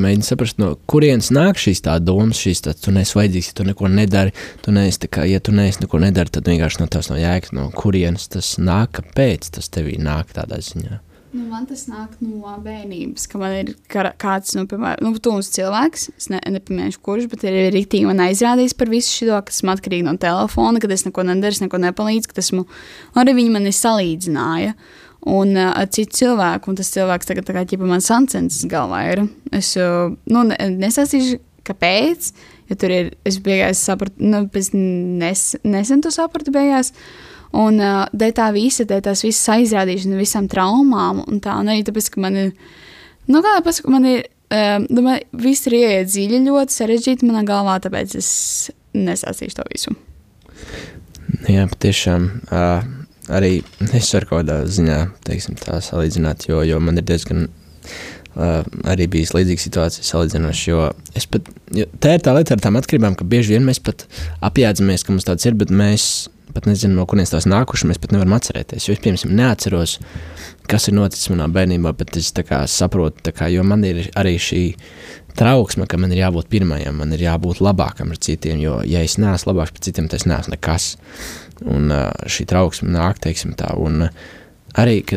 [0.00, 3.66] mēģina saprast, no kurienes nāk šīs tādas domas, šīs tādas, tu neesi vajadzīgs, ja tu
[3.68, 4.34] neko nedari.
[4.64, 7.70] Tu neesi, kā, ja tu neesi neko nedari, tad vienkārši no tās no jēgas, no
[7.74, 11.00] kurienes tas nāk, kāpēc tas tevī nāk tādā ziņā.
[11.34, 16.04] Nu, man tas nāk no bērnības, ka man ir kāds, nu, piemēram, nu, tūns cilvēks,
[16.14, 20.06] es ne, nepamanīšu, kurš, bet ir rīktīgi man aizrādījis par visu šo, kas man atkarīgi
[20.06, 22.68] no telefona, ka es neko nedaru, neko nepalīdzu, ka esmu,
[23.18, 24.76] arī viņi mani salīdzināja.
[24.76, 26.70] Uh, un uh, citu cilvēku.
[26.70, 29.24] Un tas cilvēks tagad kā ķipa man sancensis galvā ir.
[29.54, 32.32] Es uh, nu, nesasīšu, kāpēc,
[32.70, 36.92] jo tur ir, es beigās sapratu, nu, pēc nes, nesen to sapratu beigās.
[37.54, 41.84] Un uh, dēļ tā visa, dēļ tās visas aizrādīšanas, visām traumām un tā, un arī
[41.86, 42.54] tāpēc, ka man ir,
[43.30, 47.78] nu kā pasaka, man ir, um, domāju, viss ir ieiet dziļi ļoti sarežģīti manā galvā,
[47.84, 48.32] tāpēc es
[48.94, 49.94] nesāstīšu to visu.
[51.46, 52.26] Jā, patiešām.
[52.50, 53.58] Uh, arī
[53.94, 58.60] es varu kaut kādā ziņā teiksim, tā salīdzināt, jo, jo man ir diezgan uh,
[58.90, 60.76] arī bijis līdzīga situācija salīdzinoši.
[61.32, 64.06] Pat, jo tā ir tā lieta ar tām atkarībām, ka bieži vien mēs pat
[64.44, 67.88] apjēdzamies, ka mums tāds ir, bet mēs pat nezinām, no kurienes tās nākušas.
[67.90, 68.86] Mēs pat nevaram atcerēties.
[68.86, 69.96] Jo es, piemēram, neatceros,
[70.70, 74.62] kas ir noticis manā bērnībā, bet es kā, saprotu, kā, jo man ir arī šī
[75.38, 78.60] trauksme, ka man ir jābūt pirmajam, man ir jābūt labākam ar citiem.
[78.62, 80.92] Jo, ja es neesmu labāks par citiem, tad es neesmu nekas.
[81.64, 81.88] Un
[82.28, 84.08] šī trauksme nāk, teiksim tā, un
[84.76, 85.16] arī, ka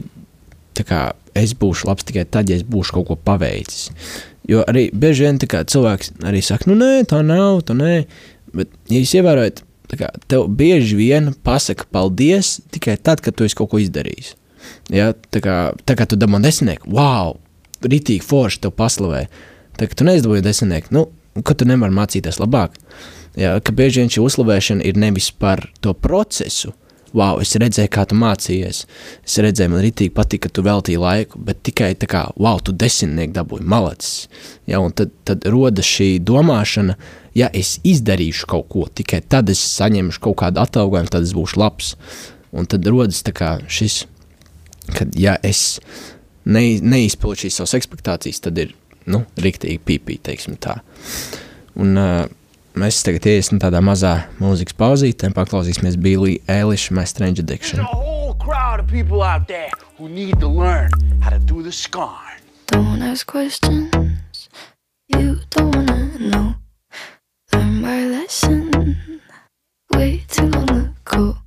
[0.88, 1.01] kā,
[1.38, 3.89] es būšu labs tikai tad, ja es būšu kaut ko paveicis.
[4.47, 7.93] Jo arī bieži vien kā, cilvēks arī saka, nu nē, tā nav, tā nē,
[8.55, 9.63] bet, ja jūs ievērojat,
[9.97, 14.36] kā, tev bieži vien pasaka paldies tikai tad, kad tu esi kaut ko izdarījis.
[14.91, 15.57] Ja, tā, kā,
[15.88, 17.38] tā kā tu dabūji desmitnieku, wow,
[17.83, 19.27] ritīgi forši tev paslavē.
[19.77, 21.07] Tā kā tu neizdabūji desmitnieku, nu,
[21.45, 22.78] ka tu nevari mācīties labāk.
[23.38, 26.73] Jā, ka bieži vien šī uzslavēšana ir nevis par to procesu,
[27.15, 28.82] wow, es redzēju, kā tu mācījies,
[29.26, 32.73] es redzēju, man ritīgi patīk, ka tu veltīji laiku, bet tikai tā kā, wow, tu
[32.76, 34.28] desmitnieku dabūji, malacis.
[34.69, 36.97] Ja, un tad, tad rodas šī domāšana,
[37.38, 41.62] ja es izdarīšu kaut ko, tikai tad es saņemšu kaut kādu atalgojumu, tad es būšu
[41.62, 41.93] labs.
[42.58, 44.06] Un tad rodas kā šis,
[44.95, 45.80] kad ja es
[46.47, 48.73] ne, neizpildu šīs savas expectācijas, tad ir,
[49.11, 50.77] nu, riktīgi pīpī, teiksim tā.
[51.79, 52.25] Un uh,
[52.77, 57.81] mēs tagad iesim tādā mazā mūzikas pauzītē un paklausīsimies Billy Eilish My Strange Addiction.
[57.81, 60.91] There's a whole crowd of people out there who need to learn
[61.21, 62.41] how to do the scarn.
[62.67, 64.49] Don't ask questions
[65.07, 66.55] you don't wanna know.
[67.53, 69.21] Learn my lesson
[69.93, 71.37] way too long ago.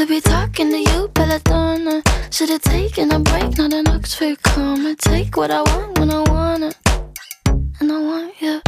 [0.00, 2.02] To be talking to you, Belladonna.
[2.30, 4.94] Should've taken a break, not an Oxford comma.
[4.96, 6.76] Take what I want when I want it,
[7.80, 8.62] and I want you.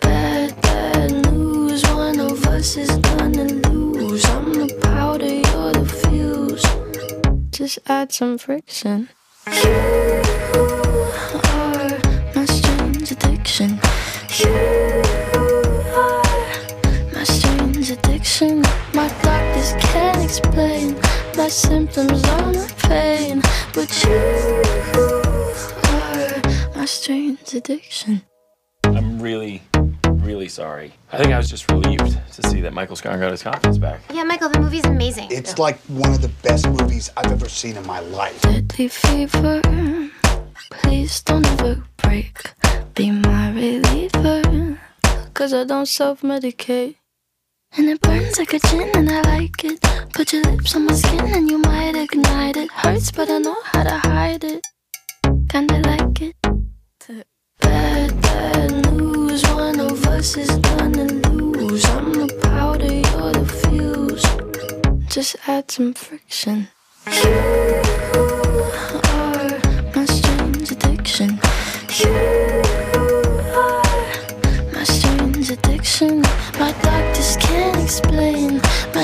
[0.00, 1.84] Bad, bad news.
[1.90, 4.24] One of us is gonna lose.
[4.24, 6.66] I'm the powder, you're the fuse.
[7.50, 9.10] Just add some friction.
[9.46, 10.22] You
[20.28, 20.94] explain
[21.38, 23.40] my symptoms or my pain,
[23.72, 24.12] but you
[25.88, 28.20] are my strange addiction.
[28.84, 29.62] I'm really,
[30.04, 30.92] really sorry.
[31.12, 34.02] I think I was just relieved to see that Michael Scott got his confidence back.
[34.12, 35.28] Yeah, Michael, the movie's amazing.
[35.30, 38.38] It's like one of the best movies I've ever seen in my life.
[38.42, 39.62] Deadly fever.
[40.70, 42.52] Please don't ever break.
[42.94, 44.78] Be my reliever.
[45.32, 46.96] Cause I don't self medicate.
[47.76, 49.80] And it burns like a gin and I like it.
[50.12, 52.70] Put your lips on my skin and you might ignite it.
[52.70, 54.64] Hurts, but I know how to hide it.
[55.48, 56.36] Kinda like it.
[57.60, 59.42] Bad, bad news.
[59.50, 61.84] One of us is gonna lose.
[61.86, 64.24] I'm the powder, you're the fuse.
[65.08, 66.68] Just add some friction.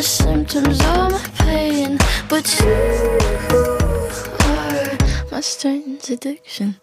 [0.04, 2.68] Symptoms of my pain, but you
[4.44, 4.98] are
[5.30, 6.76] my strange addiction.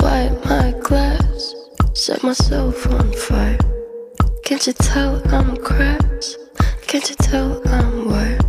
[0.00, 1.54] Wipe my glass,
[1.92, 3.58] set myself on fire.
[4.44, 6.38] Can't you tell I'm cracked?
[6.86, 8.44] Can't you tell I'm wired?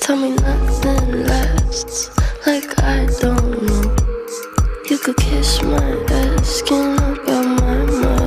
[0.00, 2.10] Tell me nothing lasts,
[2.46, 3.96] like I don't know.
[4.88, 8.21] You could kiss my ass, skin up on my motto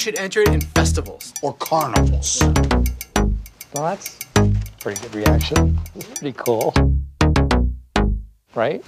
[0.00, 1.34] should enter it in festivals.
[1.42, 2.40] Or carnivals.
[2.40, 4.18] well Thoughts?
[4.80, 5.78] Pretty good reaction.
[6.16, 6.74] Pretty cool.
[8.54, 8.82] Right?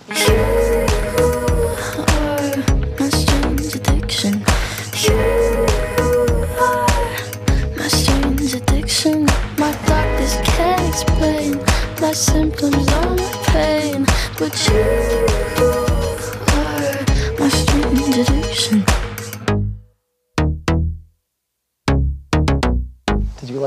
[10.88, 11.58] explain
[12.00, 14.06] my symptoms, all my pain,
[14.38, 15.21] but you.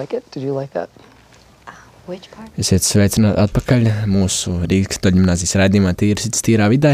[0.05, 0.31] Like it?
[0.31, 0.89] Did you like that?
[2.05, 2.51] Which part?
[2.61, 6.91] Esiet sveicināti atpakaļ mūsu Rīgas katoļu gimnāzijas raidījumā Tīra sirds tīrā vidē.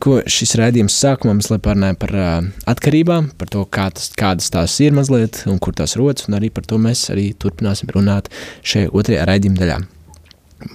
[0.00, 2.30] Ko šis raidījums sākumā mēs lai parunājam par uh,
[2.72, 6.48] atkarībām, par to, kā tas, kādas tās ir mazliet un kur tās rodas, un arī
[6.54, 8.32] par to mēs arī turpināsim runāt
[8.64, 9.78] šajā otrajā raidījuma daļā.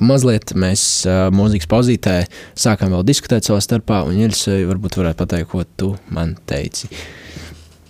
[0.06, 2.16] Mazliet mēs uh, mūzikas pauzītē
[2.54, 6.94] sākām vēl diskutēt savā starpā, un Iļs varbūt varētu pateikt, ko tu man teici.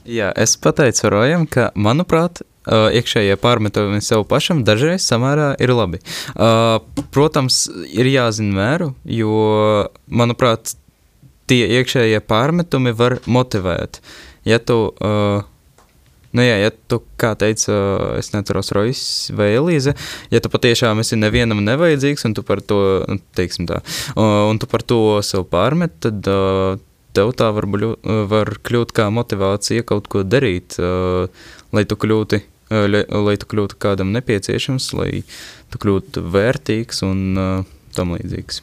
[0.07, 6.01] Jā, es pateicu Rojam, ka, manuprāt, uh, iekšējie pārmetumi sev pašam dažreiz samērā ir labi.
[6.33, 6.79] Uh,
[7.13, 10.75] Protams, ir jāzina mēru, jo, manuprāt,
[11.49, 13.99] tie iekšējie pārmetumi var motivēt.
[14.47, 15.43] Ja tu, uh,
[16.33, 17.75] nu jā, ja tu, kā teica,
[18.19, 19.03] es neturos Rojas
[19.35, 19.95] vai Elīze,
[20.33, 23.83] ja tu patiešām esi nevienam nevajadzīgs un tu par to, nu, teiksim tā,
[24.17, 26.27] un tu par to sev pārmet, tad
[27.13, 27.91] tev tā var, bļu,
[28.31, 30.79] var kļūt kā motivācija kaut ko darīt,
[31.73, 32.41] lai tu kļūti,
[32.73, 35.23] lai, lai tu kļūtu kādam nepieciešams, lai
[35.73, 38.61] tu kļūtu vērtīgs un uh, tam līdzīgs.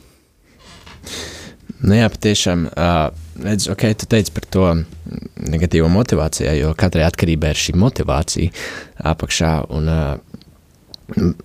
[1.81, 3.07] Nu jā, patiešām, uh,
[3.41, 4.67] redz, ok, tu teici par to
[5.41, 8.53] negatīvo motivāciju, jo katrai atkarībai ir šī motivācija
[9.13, 10.19] apakšā, un uh,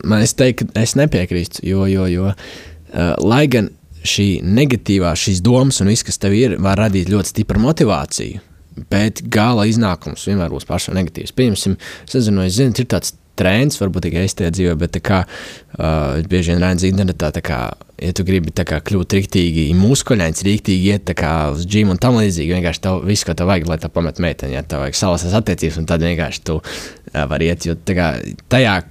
[0.04, 3.72] man es teiktu, ka es nepiekrīstu, jo, jo, jo uh, lai gan
[4.06, 8.44] šī negatīvā, šīs domas un viss, kas tev ir, var radīt ļoti stipru motivāciju,
[8.92, 11.36] bet gala iznākums vienmēr būs pašam negatīvs.
[11.36, 15.02] Piemēram, es nezinu, es zinu, ir tāds trends, varbūt tikai es tajā dzīvoju, bet tā
[15.04, 17.60] kā uh, bieži vien redzu internetā, tā kā,
[18.00, 22.02] ja tu gribi tā kā kļūt riktīgi muskuļains, riktīgi iet tā kā uz džimu un
[22.02, 25.00] tam līdzīgi, vienkārši tev visu, ko tev vajag, lai tev pamet meiteni, ja tev vajag
[25.00, 28.12] salasas attiecības, un tad vienkārši tu uh, vari iet, jo tā kā
[28.52, 28.82] tajā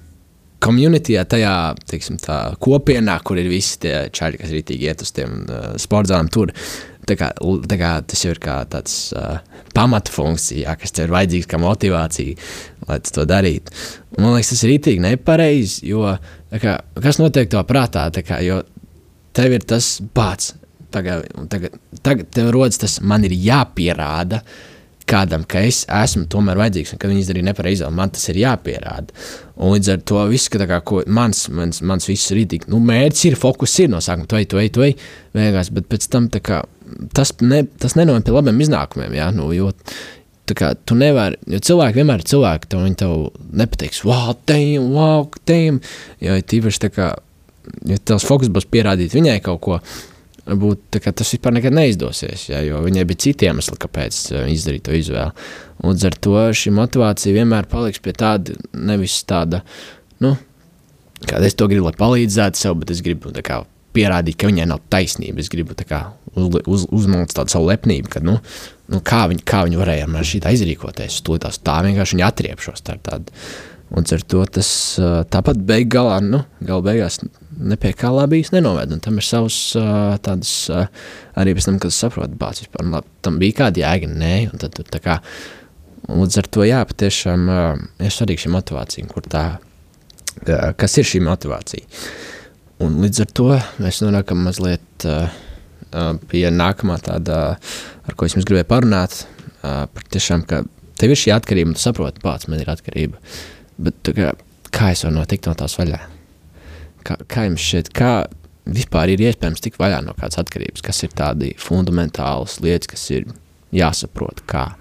[0.65, 1.55] komunitijā, tajā
[1.91, 6.31] teiksim, tā, kopienā, kur ir visi tie čaļi, kas rītīgi iet uz tiem uh, sportzālēm,
[6.33, 6.53] tur
[7.09, 7.31] tā kā,
[7.69, 9.39] tā kā, tas ir kā tāds uh,
[9.77, 12.37] pamatfunkcija, jā, kas tev ir vajadzīgs kā motivācija,
[12.89, 13.75] lai to darītu.
[14.17, 16.05] Un, man liekas, tas ir rītīgi nepareizi, jo
[16.63, 18.63] kā, kas notiek to prātā, kā, jo
[19.35, 20.55] tev ir tas pats.
[20.95, 21.75] Tagad, tagad,
[22.07, 24.45] tagad tev rodas tas, man ir jāpierāda,
[25.11, 29.15] kādam, ka es esmu tomēr vajadzīgs un ka viņi izdarīja nepareizi, man tas ir jāpierāda.
[29.59, 32.81] Un līdz ar to viss, ka kā, ko, mans, mans, mans viss ir rītīgi, nu,
[32.85, 34.95] mērķis ir, fokus ir no sākuma, tu ej, tu ej, tu ej,
[35.37, 36.63] vienkārši, bet pēc tam kā,
[37.17, 39.71] tas, ne, tas nenoved pie labiem iznākumiem, jā, nu, jo
[40.53, 43.15] kā, tu nevari, jo cilvēki vienmēr ir cilvēki, tev viņi tev
[43.63, 45.81] nepateiks, wow, damn, wow, damn,
[46.25, 47.13] jo tīpaši tā kā,
[47.89, 49.81] ja tavs fokus būs pierādīt viņai kaut ko,
[50.45, 54.97] Varbūt tas vispār nekad neizdosies, ja, jo viņai bija citi iemesli, kāpēc viņa izdarīja to
[54.99, 55.45] izvēli.
[55.81, 59.63] Līdz ar to šī motivācija vienmēr paliks pie tāda, nevis tāda,
[60.21, 60.35] nu,
[61.25, 63.63] kāda es to gribu, lai palīdzētu sev, bet es gribu kā,
[63.95, 65.43] pierādīt, ka viņai nav taisnība.
[65.43, 66.01] Es gribu kā,
[66.35, 68.39] uz, uz, uzmalt tādu savu lepnību, ka, nu,
[68.93, 71.23] nu, kā, viņi, kā viņi varēja ar šī tā izrīkoties.
[71.27, 72.85] To tās tā vienkārši viņi atriepšos.
[72.87, 73.33] Tā, tāda.
[73.95, 74.69] Un ar to tas
[75.31, 77.21] tāpat beig galā, nu, gala beigās
[77.55, 78.95] ne pie kā labi nenoved.
[78.97, 79.59] Un tam ir savs
[80.25, 80.55] tādas,
[81.39, 84.75] arī pēc tam, kad saproti, bācis vispār, labi, tam bija kāda jēga, nē, un tad
[84.79, 85.21] tur tā kā,
[86.09, 87.47] un līdz ar to, jā, patiešām
[88.03, 89.45] ir svarīga šī motivācija, kur tā,
[90.81, 91.87] kas ir šī motivācija.
[92.83, 93.49] Un līdz ar to
[93.83, 95.07] mēs nonākam mazliet
[96.31, 97.41] pie nākamā tāda,
[98.03, 99.21] ar ko es jums gribēju parunāt,
[99.63, 100.65] par tiešām, ka
[100.99, 103.21] tev ir šī atkarība, un tu saproti, pats man ir atkarība,
[103.79, 104.33] bet kā,
[104.75, 106.01] kā es varu notikt no tās vaļā?
[107.07, 108.13] Kā, kā jums šķiet, kā
[108.65, 113.29] vispār ir iespējams tikt vaļā no kādas atkarības, kas ir tādi fundamentāls lietas, kas ir
[113.77, 114.73] jāsaprot, kā?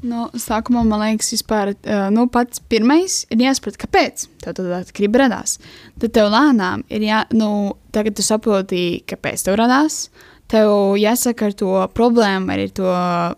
[0.00, 1.74] Nu, sākumā man liekas, vispār,
[2.14, 5.58] nu, pats pirmais ir jāsaprot, kāpēc tāda atkarība radās.
[6.00, 10.06] Tad tev lēnām ir jā, nu, tagad tu saproti, kāpēc tev radās.
[10.50, 13.36] Tev jāsaka ar to problēmu, arī to uh,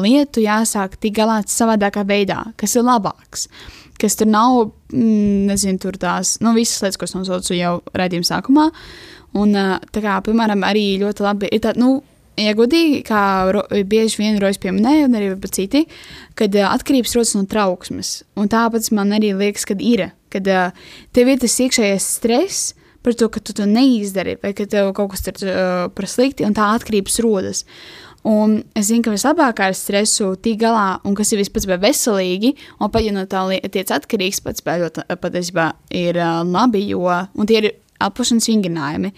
[0.00, 3.48] lietu jāsāk tik galā savādākā veidā, kas ir labāks.
[4.00, 8.30] Kas tur nav, mm, nezinu, tur tās, nu, visas lietas, ko es nosaucu jau raidījuma
[8.30, 8.70] sākumā.
[9.36, 9.52] Un,
[9.92, 12.00] tā kā, piemēram, arī ļoti labi ir tā, nu,
[12.40, 13.22] ja godīgi, kā
[13.54, 15.84] ro, bieži vien Rojas pieminēja, un arī citi,
[16.38, 18.20] kad uh, atkarības rodas no trauksmes.
[18.40, 20.76] Un tāpēc man arī liekas, ka ir, kad uh,
[21.16, 22.70] tev ir tas iekšējais stress
[23.04, 26.46] par to, ka tu to neizdari, vai ka tev kaut kas tur uh, par slikti,
[26.46, 27.64] un tā atkarības rodas.
[28.28, 32.92] Un es zinu, ka vislabāk ar stresu tikt galā, un kas ir vispār veselīgi, un
[32.92, 37.08] pat ja no tā tiek atkarīgs, pats patiesībā ir uh, labi, jo
[37.48, 39.12] tie ir apakšanas vingrinājumi.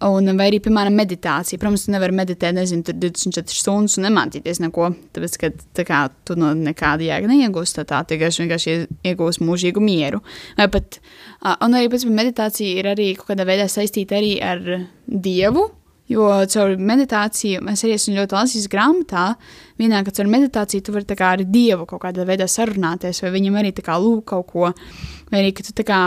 [0.00, 1.60] Un, vai arī, piemēram, meditācija.
[1.60, 4.86] Protams, tu nevari meditēt, nezinu, 24 stundas un nemācīties neko.
[5.12, 8.76] Tāpēc, ka tā kā, tu no nekāda jēga neiegūsi, tad tā vienkārši, vienkārši
[9.10, 10.22] iegūsi mūžīgu mieru.
[10.56, 11.02] Vai pat,
[11.52, 14.64] un arī pēc meditācija ir arī kaut kādā veidā saistīta arī ar
[15.04, 15.68] Dievu.
[16.10, 19.28] Jo caur medtāciju mēs arī esam ļoti lasījis grāmatā.
[19.78, 23.70] Vienā, ka caur medtāciju tu vari ar Dievu kaut kādā veidā sarunāties, vai viņam arī
[23.78, 24.72] lūk kaut ko.
[25.30, 26.00] Vai arī, ka tu tā kā,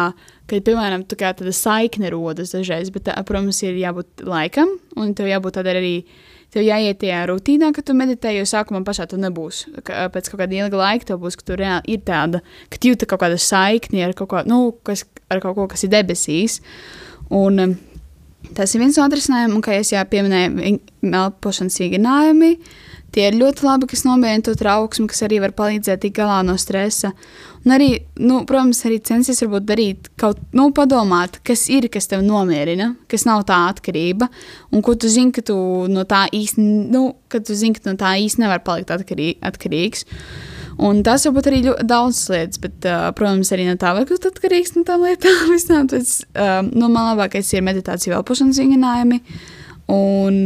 [0.48, 5.14] kad, piemēram, tā kā tāda saikne rodas dažreiz, bet, tā, protams, ir jābūt laikam, un
[5.16, 5.98] tev jābūt tādai arī.
[6.54, 9.64] Tev jāiet tajā rutīnā, kad tu meditē, jo sākumā pašā tu nebūs.
[9.88, 12.92] Ka, pēc kaut kāda ilga laika tev būs, ka tu reāli ir tāda, ka tu
[12.92, 15.02] jūti kaut kāda saikni ar kaut ko, nu, kas,
[15.34, 16.60] ar kaut ko, kas ir debesīs.
[17.34, 17.74] Un,
[18.54, 20.80] Tas ir viens no atrisinājumiem, un, kā jau pieminēju,
[21.10, 22.58] elpošanas vingrinājumi.
[23.14, 26.56] Tie ir ļoti labi, kas nomierina to trauksmu, kas arī var palīdzēt tikt galā no
[26.58, 27.12] stresa.
[27.64, 32.10] Un arī, nu, protams, arī censties varbūt darīt kaut ko, nu, padomāt, kas ir, kas
[32.10, 34.28] tev nomierina, kas nav tā atkarība,
[34.74, 35.56] un ko tu zini, ka tu
[35.94, 40.08] no tā īsti, nu, ka tu zini, ka no tā īsti nevar palikt atkarī, atkarīgs.
[40.82, 44.08] Un tas var būt arī ļoti daudz lietas, bet, uh, protams, arī no tā var
[44.10, 45.44] kļūt atkarīgs no tām lietām.
[45.54, 49.20] Visām, tad, um, nu, man labākais ir meditācija, elpošanas vingrinājumi.
[49.94, 50.40] Un,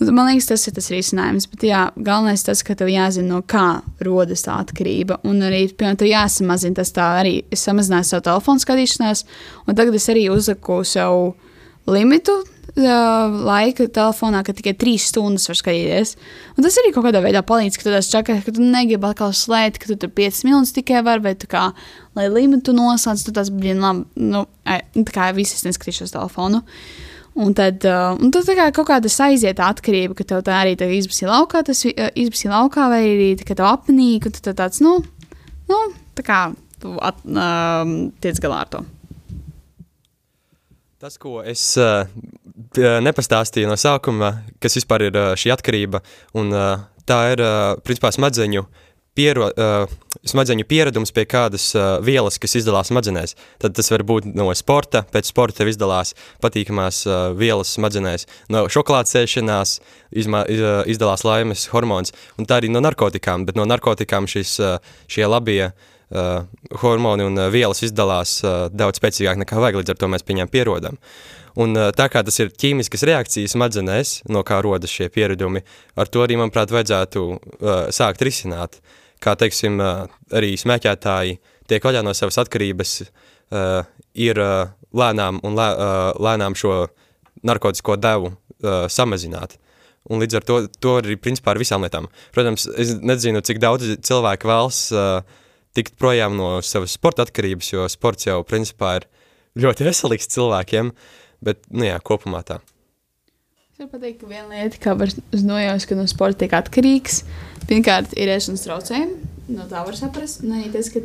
[0.00, 1.48] man liekas, tas ir tas risinājums.
[1.52, 5.20] Bet, jā, galvenais tas, ka tev jāzina, no kā rodas tā atkarība.
[5.28, 7.36] Un arī, piemēram, tev jāsamazina tas tā arī.
[7.52, 9.26] Es samazināju savu telefonu skatīšanās,
[9.66, 11.34] un tagad es arī uzliku savu
[11.90, 12.40] limitu
[12.78, 16.14] laika telefonā, ka tikai trīs stundas var skatīties.
[16.56, 19.34] Un tas arī kaut kādā veidā palīdz, ka tu tās čakā, ka tu negribi atkal
[19.34, 21.70] slēgt, ka tu tur 5 minūtes tikai var, vai tu kā,
[22.18, 26.62] lai limitu noslēdz, tu tas brīdi labi, nu, tā kā visas neskatīšos telefonu.
[27.40, 31.30] Un tad, uh, un tad kā kaut kāda aiziet atkarība, ka tev tā arī izbēsīja
[31.30, 34.98] laukā, tas uh, izbēsīja laukā, vai arī, ka tev apnīk, un tu tāds, nu,
[35.70, 35.78] nu,
[36.18, 36.40] tā kā
[36.82, 38.82] tu at, um, tiec galā ar to?
[41.00, 42.02] Tas, ko es uh,
[42.78, 46.02] nepastāstīju no sākuma, kas vispār ir uh, šī atkarība,
[46.38, 47.42] un uh, tā ir
[47.82, 48.66] principā smadzeņu
[49.18, 49.48] piero,
[50.30, 51.64] smadzeņu pieredums pie kādas
[52.06, 53.34] vielas, kas izdalās smadzenēs.
[53.60, 57.02] Tad tas var būt no sporta, pēc sporta tev izdalās patīkamās
[57.36, 59.74] vielas smadzenēs, no šokolādes ēšanās
[60.22, 64.54] izmā, iz, uh, izdalās laimes hormons, un tā arī no narkotikām, bet no narkotikām šis,
[65.10, 65.88] šie labie uh,
[66.82, 70.50] hormoni un uh, vielas izdalās uh, daudz spēcīgāk nekā vajag, līdz ar to mēs pieņem
[70.50, 70.98] pierodam.
[71.60, 75.62] Un, uh, tā kā tas ir ķīmiskas reakcijas smadzenēs, no kā rodas šie pieredumi,
[75.94, 77.38] ar to arī, manuprāt, vajadzētu uh,
[77.94, 78.80] sākt risināt.
[79.22, 81.38] Kā, teiksim, uh, arī smēķētāji
[81.70, 83.82] tiek vaļā no savas atkarības, uh,
[84.18, 86.86] ir uh, lēnām un lē, uh, lēnām šo
[87.46, 89.58] narkotisko devu uh, samazināt.
[90.10, 92.08] Un līdz ar to, to arī principā ar visām lietām.
[92.34, 95.20] Protams, es nezinu, cik daudz cilvēku vēlas uh,
[95.76, 99.08] tikt projām no savas sporta atkarības, jo sports jau principā ir
[99.60, 100.92] ļoti veselīgs cilvēkiem,
[101.44, 102.60] bet, nu jā, kopumā tā.
[103.70, 107.22] Es varu pateikt, ka viena lieta, kā var nojaust, ka no sporta tiek atkarīgs,
[107.70, 111.02] pirmkārt, ir ēšanas traucējumi, no tā var saprast, un arī tas, ka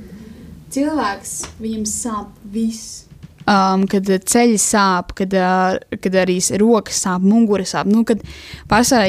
[0.75, 3.04] cilvēks, viņam sāp viss.
[3.45, 7.86] Um, kad ceļi sāp, kad, uh, kad arī rokas sāp, mugura sāp.
[7.86, 8.23] Nu, kad
[8.71, 9.06] pārsvarā,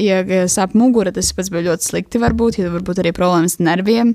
[0.00, 2.22] ja, ja sāp mugura, tas pats bija ļoti slikti.
[2.22, 4.14] Varbūt, ja varbūt arī problēmas ar nerviem.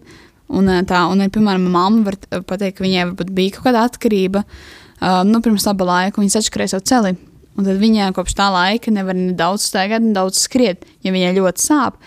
[0.51, 4.45] Un, uh, tā, un, piemēram, mamma var pateikt, ka viņai bija kaut kāda atkarība.
[5.01, 7.15] Uh, nu, pirms laba laika viņa atšķirēja savu celi.
[7.59, 11.33] Un tad viņai kopš tā laika nevar ne daudz staigāt, ne daudz skriet, ja viņai
[11.35, 11.97] ļoti sāp.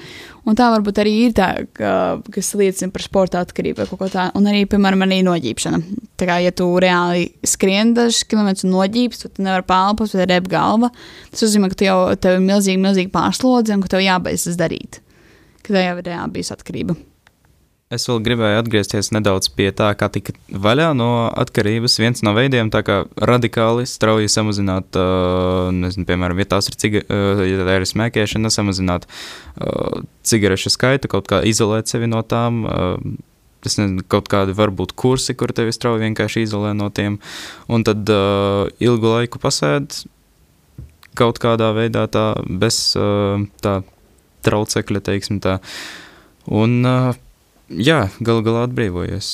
[0.44, 1.90] Un tā varbūt arī ir tā, ka,
[2.32, 4.34] kas liecina par sporta atkarību vai kaut ko tādu.
[4.40, 5.80] Un arī, piemēram, arī noģīpšana.
[6.20, 10.28] Tā kā, ja tu reāli skrien dažus kilometrus un noģīpst, tad tu nevari pārlpot, vai
[10.32, 10.92] rep galva.
[11.32, 14.60] Tas nozīmē, ka tu jau tev ir milzīgi, milzīgi pārslodzi un ka tev jābeidz tas
[14.60, 15.00] darīt.
[15.64, 16.98] Ka tā jau ir reāli bijusi atkarība.
[17.94, 21.98] Es vēl gribēju atgriezties nedaudz pie tā, kā tika vaļā no atkarības.
[22.02, 27.44] Viens no veidiem, kā radikāli strauji samazināt, uh, nezinu, piemēram, ja tās ir, ciga, uh,
[27.46, 32.66] ja ir smēķēšana, samazināt uh, cigarešu skaitu, kaut kā izolēt sevi no tām.
[32.66, 33.14] Uh,
[33.64, 37.14] Es nezinu, kaut kādi varbūt kursi, kur tevi strauji vienkārši izolē no tiem.
[37.72, 40.02] Un tad uh, ilgu laiku pasēd
[41.16, 43.78] kaut kādā veidā tā bez uh, tā
[44.44, 45.56] traucekļa, teiksim tā.
[46.52, 47.14] Un uh,
[47.80, 49.30] jā, galu galā atbrīvojies.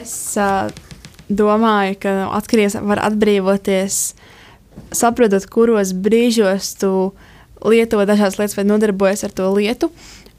[0.00, 0.70] Es uh,
[1.28, 3.98] domāju, ka atkarīgs var atbrīvoties,
[4.96, 6.92] saprotot, kuros brīžos tu
[7.68, 9.90] lieto dažādas lietas vai nodarbojies ar to lietu,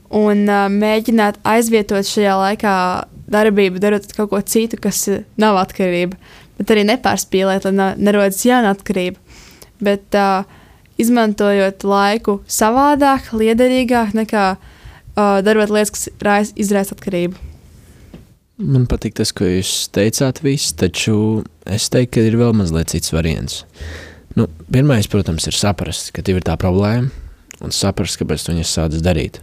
[0.09, 2.75] un uh, mēģināt aizvietot šajā laikā
[3.31, 5.05] darbību, darot kaut ko citu, kas
[5.39, 6.17] nav atkarība,
[6.57, 9.21] bet arī nepārspīlēt, lai nerodas jauna atkarība.
[9.81, 10.43] Bet uh,
[11.01, 14.70] izmantojot laiku savādāk, liederīgāk nekā uh,
[15.15, 17.49] darot lietas, kas izraisa atkarību.
[18.61, 23.13] Man patīk tas, ko jūs teicāt, viss, taču es teiktu, ka ir vēl mazliet cits
[23.13, 23.63] variants.
[24.37, 27.09] Nu, pirmais, protams, ir saprast, ka tev ir tā problēma,
[27.65, 29.41] un saprast, kāpēc tu viņus sācis darīt.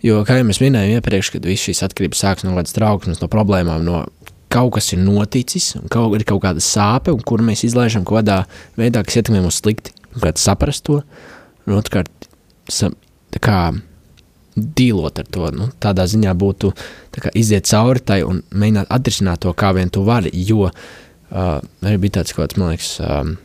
[0.00, 3.28] Jo, kā jau mēs minējām iepriekš, kad viss šīs atkarības sākas no kādas trauksmes, no
[3.28, 4.06] problēmām, no
[4.50, 8.40] kaut kas ir noticis, un kaut, ir kaut kāda sāpe, kur mēs izlaižam kaut kādā
[8.80, 9.92] veidā, kas ietekmē mūs slikti.
[10.10, 11.02] Pirmkārt, saprast to,
[11.68, 12.30] un otrkārt,
[13.44, 13.60] kā
[14.60, 15.50] dīlot ar to.
[15.56, 16.72] Nu, tādā ziņā būtu
[17.16, 20.32] kā, iziet cauri tai un mēģināt atrisināt to, kā vien tu vari.
[20.34, 23.36] Jo uh, arī bija tāds kaut kāds, man liekas, um,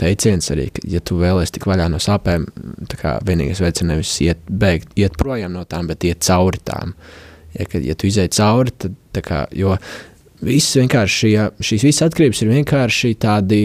[0.00, 2.46] teiciens arī, ka, ja tu vēlēsies tik vaļā no sāpēm,
[2.90, 6.94] tad vienīgais veids ir nevis iet, bēgt, iet projām no tām, bet iet cauri tām.
[7.56, 9.44] Ja, kad, ja tu izēji cauri, tad kā,
[10.46, 13.62] viss vienkārši, ja, šīs visas atkarības ir vienkārši tādi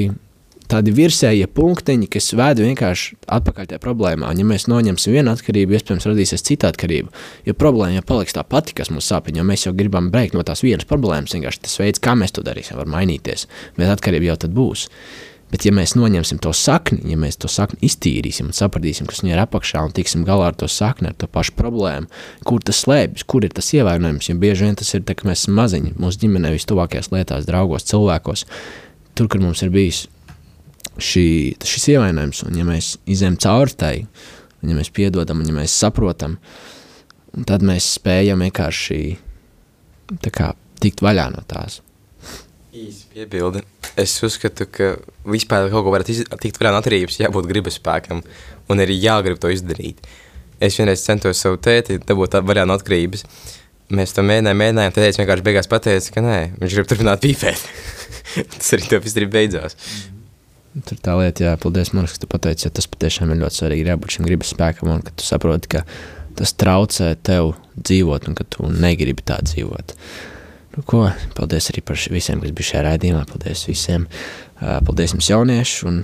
[0.72, 4.32] tādi virsējie punktiņi, kas ved vienkārši atpakaļ tajā problēmā.
[4.32, 7.14] Un, ja mēs noņemsim vienu atkarību, iespējams, radīsies cita atkarība.
[7.48, 10.44] Jo problēma jau paliks tā pati, kas mums sāpina, jo mēs jau gribam beigt no
[10.48, 11.36] tās vienas problēmas.
[11.36, 13.48] Vienkārši tas veids, kā mēs to darīsim, var mainīties.
[13.78, 14.90] Bet atkarība jau tad būs.
[15.54, 19.36] Bet, ja mēs noņemsim to sakni, ja mēs to sakni iztīrīsim un sapratīsim, kas viņai
[19.36, 22.10] ir apakšā un tiksim galā ar to sakni, ar to pašu problēmu,
[22.50, 25.46] kur tas slēpjas, kur ir tas ievainojums, jo bieži vien tas ir tā, ka mēs
[25.46, 28.48] esam maziņi mūsu ģimenē, vistuvākajās lietās, draugos, cilvēkos,
[29.16, 30.08] tur, kur mums ir bijis
[31.02, 31.28] šī,
[31.66, 33.96] šis ievainojums, un ja mēs izējām cauri tai,
[34.62, 36.38] un ja mēs piedodam, un ja mēs saprotam,
[37.48, 39.00] tad mēs spējam vienkārši
[40.32, 41.82] kā, tikt vaļā no tās.
[42.76, 43.64] Īsi piebildi.
[44.00, 44.96] Es uzskatu, ka
[45.32, 48.24] vispār kaut ko var tikt vaļā no atkarības, jābūt gribas spēkam,
[48.72, 50.02] un arī jāgrib to izdarīt.
[50.64, 53.24] Es vienreiz centos savu tēti dabūt vaļā no atkarības.
[53.96, 57.66] Mēs to mēģinājām, mēģinājām, tad viņš vienkārši beigās pateica, ka nē, viņš grib turpināt pīpēt.
[58.56, 59.78] Tas arī to viss arī beidzās.
[59.78, 60.16] Mm.
[60.76, 63.62] Tur tā lieta, jā, paldies, man liekas, ka tu pateici, ja tas patiešām ir ļoti
[63.62, 65.86] svarīgi, ir jābūt šim gribas spēkam, un tu saproti, ka
[66.36, 69.96] tas traucē tev dzīvot, un ka tu negribi tā dzīvot.
[70.76, 71.06] Nu, ko,
[71.38, 73.24] paldies arī par visiem, kas bija šajā raidījumā.
[73.30, 74.10] Paldies visiem.
[74.60, 75.78] Paldies jums, jaunieši.
[75.88, 76.04] Un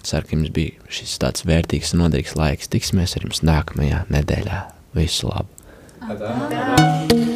[0.00, 2.72] ceru, ka jums bija šis tāds vērtīgs un noderīgs laiks.
[2.72, 4.64] Tiksimies ar jums nākamajā nedēļā.
[4.96, 5.52] Visu labu!
[6.08, 7.35] Rīgas